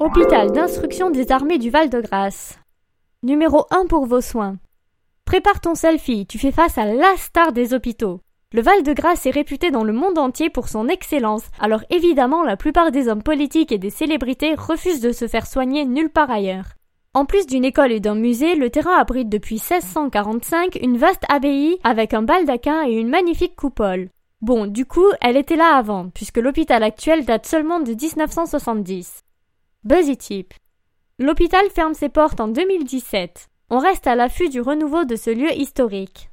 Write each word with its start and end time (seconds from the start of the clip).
Hôpital 0.00 0.52
d'instruction 0.52 1.10
des 1.10 1.32
armées 1.32 1.58
du 1.58 1.70
Val-de-Grâce. 1.70 2.56
Numéro 3.24 3.66
1 3.72 3.86
pour 3.86 4.06
vos 4.06 4.20
soins. 4.20 4.56
Prépare 5.24 5.60
ton 5.60 5.74
selfie, 5.74 6.24
tu 6.24 6.38
fais 6.38 6.52
face 6.52 6.78
à 6.78 6.84
la 6.84 7.16
star 7.16 7.50
des 7.50 7.74
hôpitaux. 7.74 8.20
Le 8.52 8.62
Val-de-Grâce 8.62 9.26
est 9.26 9.32
réputé 9.32 9.72
dans 9.72 9.82
le 9.82 9.92
monde 9.92 10.16
entier 10.16 10.50
pour 10.50 10.68
son 10.68 10.86
excellence, 10.86 11.42
alors 11.58 11.82
évidemment 11.90 12.44
la 12.44 12.56
plupart 12.56 12.92
des 12.92 13.08
hommes 13.08 13.24
politiques 13.24 13.72
et 13.72 13.78
des 13.78 13.90
célébrités 13.90 14.54
refusent 14.54 15.00
de 15.00 15.10
se 15.10 15.26
faire 15.26 15.48
soigner 15.48 15.84
nulle 15.84 16.10
part 16.10 16.30
ailleurs. 16.30 16.76
En 17.12 17.24
plus 17.24 17.48
d'une 17.48 17.64
école 17.64 17.90
et 17.90 17.98
d'un 17.98 18.14
musée, 18.14 18.54
le 18.54 18.70
terrain 18.70 18.96
abrite 19.00 19.28
depuis 19.28 19.56
1645 19.56 20.78
une 20.80 20.96
vaste 20.96 21.24
abbaye 21.28 21.76
avec 21.82 22.14
un 22.14 22.22
baldaquin 22.22 22.86
et 22.86 22.92
une 22.92 23.08
magnifique 23.08 23.56
coupole. 23.56 24.10
Bon, 24.42 24.68
du 24.68 24.86
coup, 24.86 25.08
elle 25.20 25.36
était 25.36 25.56
là 25.56 25.74
avant, 25.74 26.08
puisque 26.10 26.38
l'hôpital 26.38 26.84
actuel 26.84 27.24
date 27.24 27.46
seulement 27.46 27.80
de 27.80 27.94
1970. 27.94 29.24
Buzzy 29.88 30.18
Tip. 30.18 30.52
L'hôpital 31.18 31.70
ferme 31.70 31.94
ses 31.94 32.10
portes 32.10 32.40
en 32.40 32.48
2017. 32.48 33.48
On 33.70 33.78
reste 33.78 34.06
à 34.06 34.16
l'affût 34.16 34.50
du 34.50 34.60
renouveau 34.60 35.06
de 35.06 35.16
ce 35.16 35.30
lieu 35.30 35.50
historique. 35.56 36.26